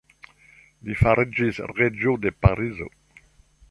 [0.87, 2.93] Li fariĝis reĝo de Parizo.